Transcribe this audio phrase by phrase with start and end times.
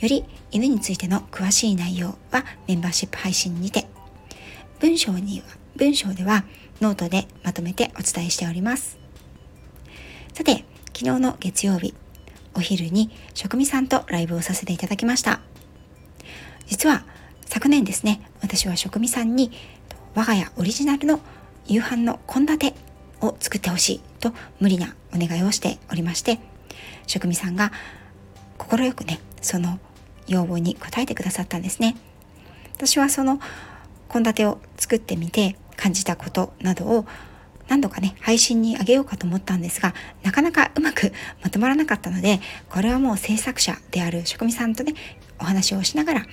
[0.00, 3.86] より犬についての詳しい内容はメンバーシップ配信にて、
[4.80, 6.44] 文章には、文章では
[6.80, 8.98] ノートでまとめてお伝えしております。
[10.32, 10.64] さて、
[10.96, 11.94] 昨日の月曜日、
[12.54, 15.40] お昼に職味さんとライブをさせていただきました。
[16.66, 17.04] 実は
[17.46, 19.52] 昨年ですね、私は職味さんに
[20.14, 21.20] 我が家オリジナルの
[21.66, 22.74] 夕飯の献立
[23.20, 26.38] を作ってほしいと無理なお願いをしておりまして、
[27.06, 27.72] 職味さんが
[28.58, 29.78] 快くね、その
[30.26, 31.96] 要望に応えてくださったんですね。
[32.74, 33.40] 私はその
[34.12, 37.06] 献立を作ってみて感じたことなどを
[37.68, 44.94] 何度かね、配信にあげようかと思ったんですが、なかなかうまくまとまらなかったので、これはもう制作者である職味さんとね、
[45.38, 46.26] お話をしながら、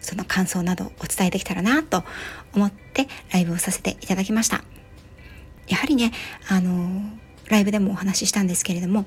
[0.00, 2.04] その感想などをお伝えできたらなと
[2.54, 4.62] 思ってライブをさせていただきました。
[5.68, 6.12] やはりね、
[6.48, 7.02] あの、
[7.48, 9.06] ライブでもお話ししたんですけれども、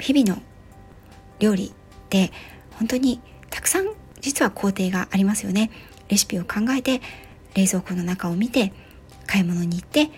[0.00, 0.42] 日々の
[1.38, 1.72] 料理っ
[2.08, 2.32] て
[2.72, 3.88] 本当にたくさん
[4.20, 5.70] 実は工程がありますよね。
[6.08, 7.00] レシピを考えて
[7.54, 8.72] 冷蔵庫の中を見て
[9.26, 10.10] 買い物に行って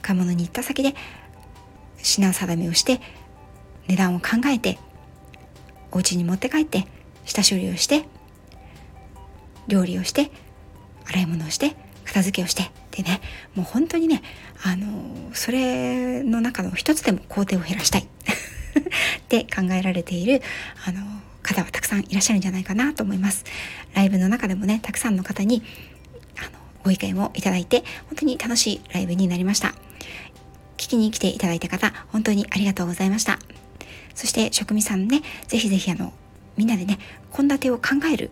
[0.00, 0.94] 買い物に行った先で
[1.98, 3.00] 品定めをして
[3.88, 4.78] 値段を考えて
[5.90, 6.86] お家に持って帰って
[7.24, 8.04] 下処理をして
[9.66, 10.30] 料理をして
[11.06, 13.20] 洗い物をして片付けをしてでね
[13.54, 14.22] もう本当にね
[14.62, 18.08] あのそれの中の一つでも工程を減らしたい
[18.78, 18.82] っ
[19.28, 20.42] て考えられている
[20.86, 21.00] あの
[21.42, 23.44] 方はたくさんいらっしゃるんじゃないかなと思います
[23.94, 25.62] ライブの中でもねたくさんの方に
[26.38, 29.74] あのご意見をいただいて、本当に楽しいライブになりました。
[30.76, 33.38] 聞きに来ていただいた方、本当にありがとうございました。
[34.14, 36.12] そして職味さんね、ぜひぜひあの、
[36.56, 36.98] みんなでね、
[37.30, 38.30] 献立を考える、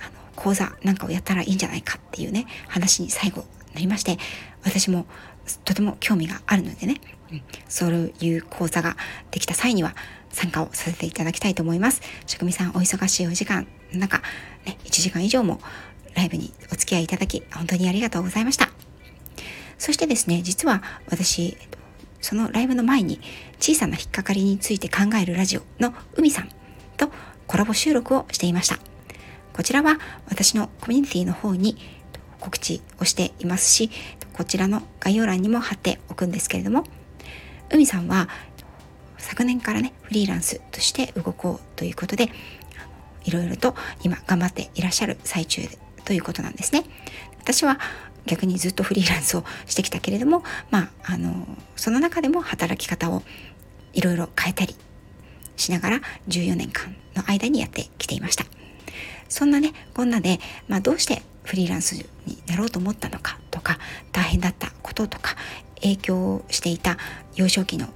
[0.00, 3.44] あの、講座なんかをやったらいいんじゃないかっていうね、話に最後
[3.76, 4.16] なりまして、
[4.64, 5.06] 私も
[5.64, 7.00] とても興味があるのでね、
[7.30, 8.96] うん、そういう講座が
[9.30, 9.94] できた際には
[10.30, 12.00] 参加をさせていただきたいと思います。
[12.26, 14.18] 職味さんお忙しいお時間の中、
[14.64, 15.60] ね、1時間以上も
[16.14, 18.70] ライブにお付き合いいただき、本当にありがとうございました。
[19.78, 21.58] そしてですね、実は私、
[22.22, 23.20] そのライブの前に
[23.60, 26.48] 小さな引っかかりについて考えるラジオの海さん
[26.96, 27.10] と
[27.46, 28.78] コラボ収録をしていました。
[29.52, 29.98] こちらは
[30.28, 31.76] 私のコミュニティの方に
[32.40, 33.90] 告知をしていますし、
[34.32, 36.84] こちらの概要欄にも貼っておくんですけれども、
[37.70, 38.28] 海さんは
[39.18, 42.30] 昨年からね、フリーランスとして動こうということで、
[43.24, 45.62] いろいろと今頑張っていらっしゃる最中
[46.04, 46.84] ということなんですね。
[47.40, 47.78] 私は
[48.26, 53.22] 逆にずっとフリーランスをしてきたけれども、まあ、あの、その中でも働き方を
[53.94, 54.76] いろいろ変えたり
[55.56, 58.44] しながら14年間の間にやってきていました。
[59.28, 62.06] そんなね、こんなで、まあ、どうしてフリーランスに
[62.46, 63.78] なろうと思ったのかとか、
[64.12, 65.36] 大変だったこととか、
[65.80, 66.98] 影響していた
[67.36, 67.88] 幼少期の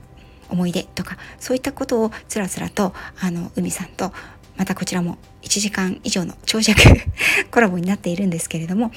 [0.48, 4.12] 思い出とか、そういったことをつらつらと、あの、海さんと
[4.56, 6.80] またこちらも1時間以上の長尺
[7.50, 8.92] コラボになっているんですけれども、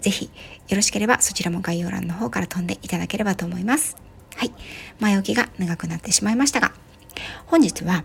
[0.00, 0.30] ぜひ
[0.68, 3.96] よろしければそちらも概要欄の方から飛んでいただければと思います。
[4.36, 4.52] はい。
[5.00, 6.72] 前置きが長くなってしまいましたが、
[7.46, 8.04] 本日は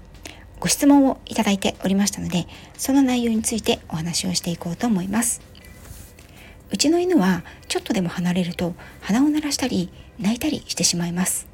[0.61, 5.41] ご質問をいただいておりましたので、その内容についてお話をしていこうと思います。
[6.69, 11.47] うちの犬はちょっとでも離れると鼻を鳴らしたり泣いたりしてしまいます。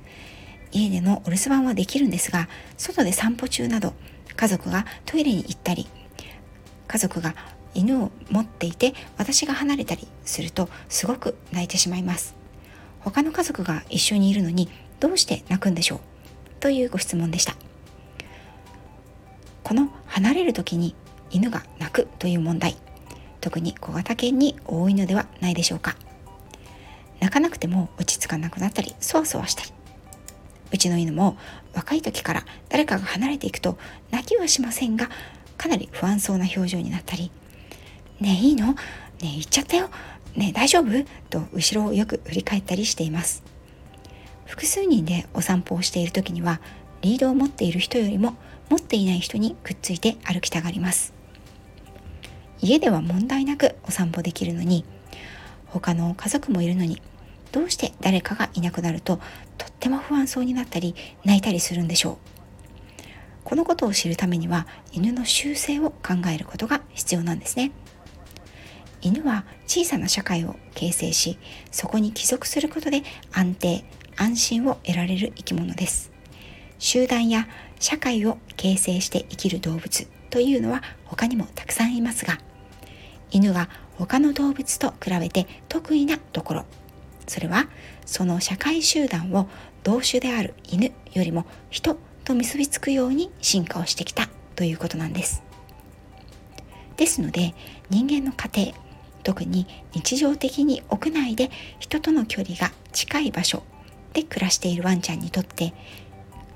[0.74, 3.94] 家でのお留守番はできるんですが、外で散歩中など
[4.36, 5.88] 家族がトイレに行ったり
[6.88, 7.34] 家族が
[7.74, 12.36] 犬を持っていて私が離れたりするとすごく泣いてしまいます
[13.00, 14.70] 他の家族が一緒にいるのに
[15.00, 16.00] どうして泣くんでしょう？
[16.60, 17.56] というご質問でした
[19.68, 20.96] この離れる時に
[21.30, 22.78] 犬が泣くという問題。
[23.42, 25.98] 特に小型犬に多いのではないでしょうか。
[27.20, 29.74] 泣かなくても落ち着かなくなったりそわそわしたり。
[30.72, 31.36] うちの犬も
[31.74, 33.78] 若い時から誰かが離れていくと
[34.10, 35.10] 泣きはしませんが
[35.58, 37.30] かなり不安そうな表情になったり
[38.22, 38.68] 「ねえいいの？
[38.68, 38.76] ね
[39.22, 39.90] え行っちゃったよ。
[40.38, 40.86] ねえ大丈夫?」
[41.30, 43.44] と後ろをよく振り返ったりしています。
[44.46, 46.62] 複数人でお散歩をしている時には
[47.02, 48.36] リードを持っている人よりも
[48.70, 51.14] 持っていない人にくっついて歩きたがります。
[52.60, 54.84] 家では問題なくお散歩できるのに
[55.68, 57.02] 他の家族もいるのに
[57.52, 59.20] どうして誰かがいなくなると
[59.58, 62.18] とっても不安そうになったり泣いたりするんでしょう。
[63.44, 67.72] このことを知るためには犬の習性を考えることが必要なんですね。
[69.02, 71.38] 犬は小さな社会を形成し
[71.72, 73.86] そこに帰属することで安定
[74.18, 76.17] 安心を得られる生き物です。
[76.80, 77.48] 集団や
[77.80, 82.38] 社会を形成して生きる動物というのは他にもたくさんいますが
[83.32, 86.66] 犬が他の動物と比べて得意なところ。
[87.28, 87.68] それは
[88.06, 89.50] その社会集団を
[89.84, 95.44] 同種である犬よりも人と結びつくように進化をしてきたということなんです。
[96.96, 97.54] ですので
[97.90, 98.78] 人間の家庭
[99.24, 103.62] 特に日常的に屋内で人との距離が近い場所
[104.14, 105.74] で暮らしているワンちゃんにとって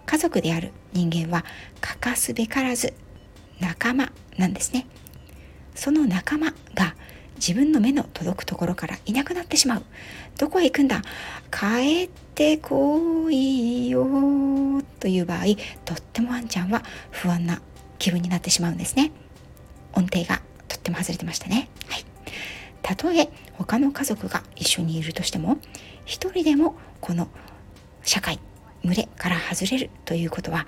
[0.06, 1.46] 家族である人間は
[1.80, 2.94] 欠かすべからず
[3.60, 4.88] 仲間なんですね。
[5.76, 6.96] その仲間が
[7.36, 9.84] 自分の目の届くところからいなくなってしまう。
[10.38, 11.02] どこへ行くんだ？
[11.50, 14.06] 帰ってこいよ
[15.00, 15.46] という場合
[15.86, 17.62] とってもワンちゃんは不安な
[18.00, 19.12] 気分になってしまうんですね。
[19.94, 21.70] 音程がとっても外れてましたね。
[21.88, 22.06] はい。
[22.82, 25.58] たとえ他の家族が一緒にいるとしても
[26.06, 27.28] 一人でもこの
[28.04, 28.40] 社会
[28.84, 30.66] 群れから外れるということは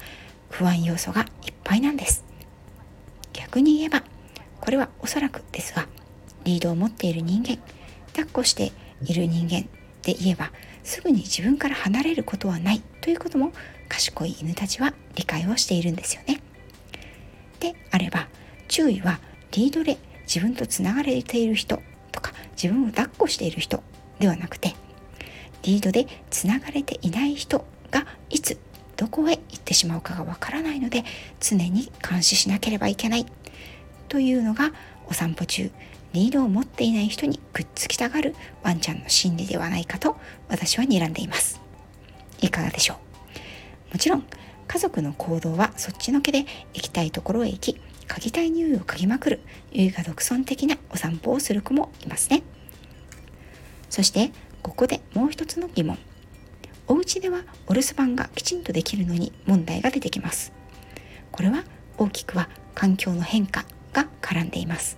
[0.50, 2.24] 不安要素がいっぱいなんです
[3.34, 4.04] 逆に言えば
[4.62, 5.88] これはおそらくですが
[6.44, 7.58] リードを持っている人間
[8.14, 8.72] 抱っこして
[9.04, 9.68] いる人間
[10.04, 10.52] で言えば
[10.84, 13.52] すぐに自分から離れることはないということも
[13.90, 16.42] 賢い犬たちは理解をしているんですよね。
[17.60, 18.28] であれば
[18.68, 19.20] 注意は
[19.52, 21.82] リードで自分とつながれている人
[22.12, 23.84] とか自分を抱っこしている人
[24.20, 24.76] ではなくて
[25.64, 28.58] リードでつながれていない人がいつ
[28.98, 31.04] どこへ行ってしまうかがわからないので
[31.40, 33.26] 常に監視しなければいけない。
[34.10, 34.72] というのが
[35.08, 35.72] お散歩中
[36.14, 40.18] リードを持っていない人にくっつきたがるワンちゃんの心理ではないかと
[40.48, 41.60] 私は睨んでいます。
[42.42, 42.96] いかがでしょ
[43.90, 43.94] う？
[43.94, 44.26] もちろん
[44.68, 49.42] 家族の行動はそっちのけで行きたいところへ行き嗅ぎたい匂いを嗅ぎまくる
[49.72, 52.44] 優雅独尊的なお散歩をする子もいますね。
[53.90, 54.32] そして
[54.62, 55.98] ここでもう一つの疑問。
[56.88, 60.52] お家ではお留守番がきちんとできるのに問題が出てきます。
[61.32, 61.64] これは
[61.98, 64.98] 大きくは環境の変化が絡んでいます。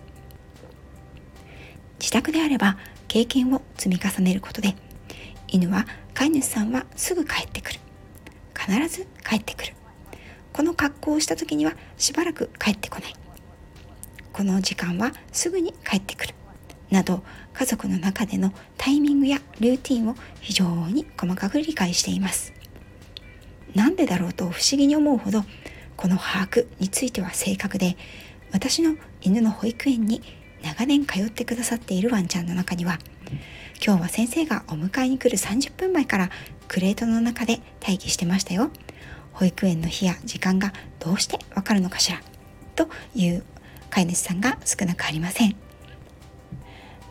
[2.00, 2.78] 自宅であれば
[3.08, 4.76] 経験を積み重ねることで
[5.48, 7.80] 犬は飼い主さんはすぐ帰ってくる。
[8.58, 9.74] 必ず帰ってくる。
[10.54, 13.14] この格好をした時にはしばらく帰ってこない。
[14.34, 16.36] この時間はすぐに帰ってくる。
[16.90, 17.24] など
[17.54, 22.54] 家族の中でのタイミングやルーティンを非常に細かく理解しています。
[23.74, 25.44] なんでだろうと不思議に思うほど
[25.98, 27.98] この把握については正確で
[28.52, 30.22] 私の犬の保育園に
[30.64, 33.00] 長年通ってくださっているワンちゃんの中には
[33.86, 36.30] 今日は先生がお迎えに来る30分前から
[36.68, 38.72] クレートの中で待機してましたよ。
[39.34, 42.22] 保育園の日や時間がどうしてわかるのかしら
[42.76, 43.44] という
[43.90, 45.65] 飼い主さんが少なくありません。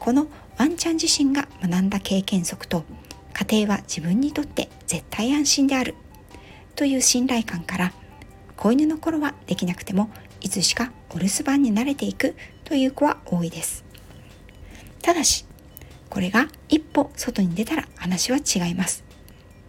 [0.04, 0.26] この
[0.58, 2.84] ワンちゃん自身が学んだ経験則と
[3.32, 5.94] 家庭は自分にとって絶対安心である。
[6.76, 7.92] という信頼感から
[8.54, 10.10] 子犬の頃はできなくても
[10.42, 13.82] いつしかお留守番に慣れていくという子は多いです。
[15.00, 15.46] ただし
[16.10, 19.04] これが一歩外に出たら話は違います。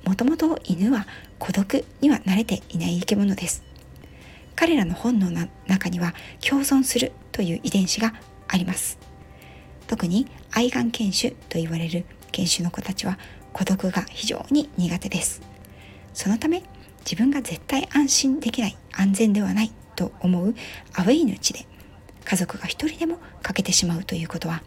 [0.03, 1.07] もともと犬は
[1.39, 3.63] 孤独には慣れていない生き物です。
[4.53, 6.13] 彼らの本能の中には
[6.45, 8.13] 共存するという遺伝子が
[8.49, 9.14] あります。
[9.87, 13.17] 特に愛玩犬種と言われる犬種の子たちは
[13.53, 15.41] 孤独が非常に苦手です。
[16.13, 16.63] そのため
[16.99, 20.55] 自分が絶対安心できない安全ではないと思う
[20.93, 21.65] アウェイの地で
[22.23, 24.63] 家族が一人でも欠けてしまうということは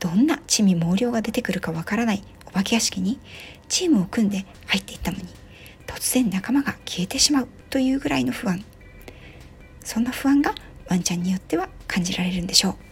[0.00, 3.20] どんな地味猛量が出てくるかわからないお化け屋敷に
[3.68, 5.24] チームを組んで入っていったのに
[5.86, 8.64] 突然仲間が消えてしまうというぐらいの不安。
[9.84, 10.54] そんな不安が
[10.88, 12.87] ワンちゃんによっては感じられるんでしょう。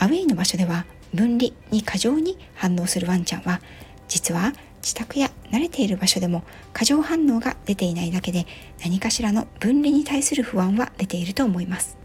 [0.00, 3.60] アウェイの場所では分離に過剰に反応するワンちゃんは
[4.08, 6.42] 実は自宅や慣れている場所でも
[6.72, 8.46] 過剰反応が出ていないだけで
[8.82, 11.98] 何かしらの分離に対する不安は出ていると思います。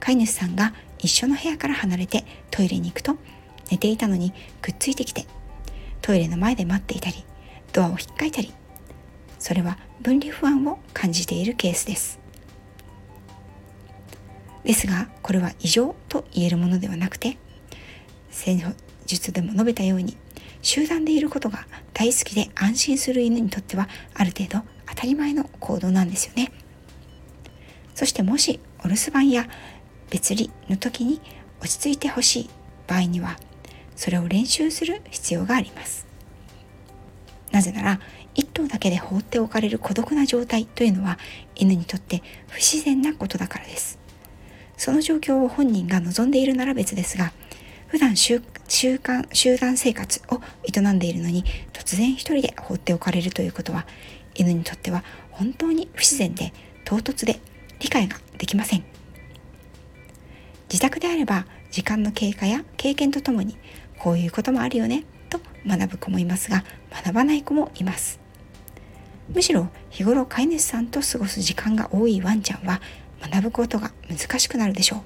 [0.00, 3.16] 飼い主さんが一緒の部屋から離れてトイレに行くと
[3.70, 5.26] 寝ていたのにくっついてきて
[6.02, 7.24] トイレの前で待っていたり
[7.72, 8.52] ドアを引っかいたり
[9.38, 12.25] それは分離不安を感じているケースです。
[14.66, 17.38] ですがこれは異常と言えるものではなくて
[18.30, 18.62] 戦
[19.06, 20.16] 術でも述べたように
[20.60, 26.50] 集団でいることが大好きで安心する犬にとってはある程度当たり前の行動なんですよね。
[27.94, 29.48] そしてもしお留守番や
[30.10, 31.20] 別離の時に
[31.60, 32.50] 落ち着いてほしい
[32.88, 33.38] 場合には
[33.94, 36.06] それを練習する必要があります。
[37.52, 38.00] なぜなら
[38.34, 41.18] 一頭だけで放っておかれる孤独な状態というのは
[41.54, 43.85] 犬にとって不自然なことだからです。
[44.86, 47.32] その状況を本人が望んでいるなら別ですが
[47.88, 48.36] 普段習
[48.68, 53.84] 慣集団生活を営んでいるのに突然一人で放っておかれるということは
[54.36, 55.02] 犬にとっては
[55.32, 56.52] 本当に不自然で
[56.84, 57.40] 唐突で
[57.80, 58.84] 理解ができません。
[60.70, 63.56] 自宅であれば時間の経過や経験とともに
[63.98, 66.62] こういうこともあるよねと学ぶ子もいますが
[66.92, 68.20] 学ばない子もいます。
[69.34, 72.80] むしろ日頃飼い主さんと過ごす時間が多いワンちゃんは
[73.20, 75.00] 学ぶことが難しくなるでしょう。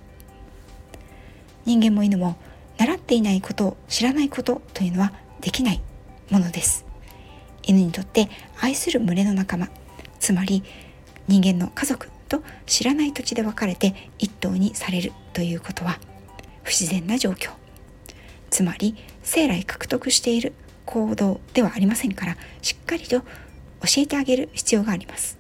[1.65, 2.37] 人間も犬も
[2.79, 5.81] 習っていないことを知らないことというのはできない
[6.31, 6.85] ものです。
[7.63, 8.29] 犬にとって
[8.61, 9.69] 愛する群れの仲間
[10.19, 10.63] つまり
[11.29, 15.99] 人間の家族と知らない土地で分かれて一頭にされるということは
[16.63, 17.51] 不自然な状況。
[18.51, 23.27] つまり生来獲得している行動ではありませんからしっかりと教
[23.99, 25.40] えてあげる必要があります。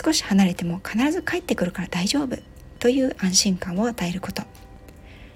[0.00, 2.36] 少し離れても必ず帰ってくるから大丈夫
[2.78, 4.44] という安心感を与えること。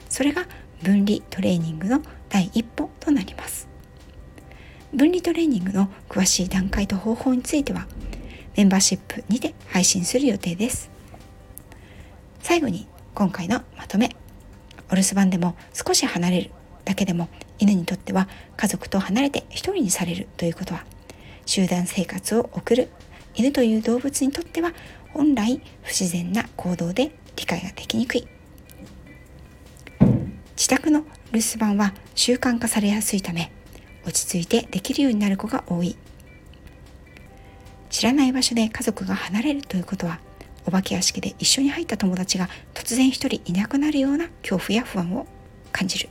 [0.09, 0.47] それが
[0.85, 3.67] 分離トレーニングの第一歩となります。
[4.95, 7.89] 分離トレーニングの詳しい段階と方法については
[8.57, 10.91] メンバーシップにて配信する予定です。
[12.41, 14.15] 最後に今回のまとめ。
[14.93, 16.51] お留守番でも少し離れる
[16.85, 17.29] だけでも
[17.59, 20.85] 犬にとっては家族と離れて一人にされるということは
[21.47, 22.91] 集団生活を送る
[23.35, 24.73] 犬という動物にとっては
[25.13, 28.27] 本来不自然な行動で理解ができにくい。
[30.57, 33.51] 自宅の留守番は習慣化されやすいため
[34.05, 35.97] 落ち着いてできるようになる子が多い。
[37.91, 40.21] 知らない場所で家族が離れるということは
[40.67, 45.27] お化け屋敷で一緒に入った友達が突然一人いなくなるような恐怖や不安を
[45.73, 46.09] 感じる。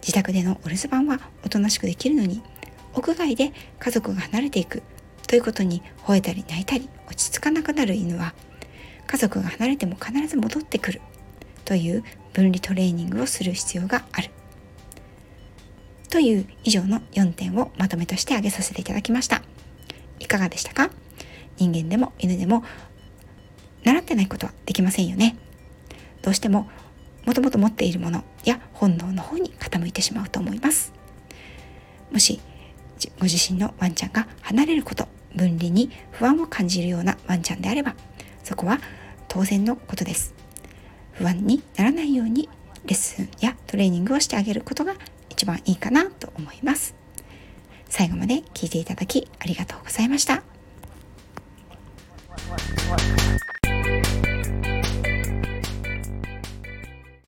[0.00, 2.42] 自宅でのお留守番はおとなしくできるのに
[2.94, 4.82] 屋外で家族が離れていく。
[5.34, 8.34] ということに吠えたり泣いたり落ち着かなくなる犬は
[9.08, 11.00] 家族が離れても必ず戻ってくる
[11.64, 14.30] という分離トレーニングをする必要がある。
[16.08, 19.42] という以上の4点をまとめとして挙げさせていただきました。
[20.20, 20.88] いかがでしたか？
[21.56, 22.62] 人間でも犬でも
[23.82, 25.36] 習ってないことはできませんよね。
[26.22, 26.70] どうしても
[27.26, 30.92] もともと持っているものや本能の方に傾いてしまうと思います。
[32.12, 32.40] もし
[33.18, 37.94] ご自身のワンちゃんが離れること分離に不安を感じるようなワンちゃんであれば
[38.42, 38.78] そこは
[39.28, 40.34] 当然のことです
[41.12, 42.48] 不安にならないように
[42.86, 44.94] レッスンやトレーニングをしてあげることが
[45.30, 46.94] 一番いいかなと思います
[47.88, 50.42] 最後まで聞いていただきありがとうございました
[52.46, 53.43] What?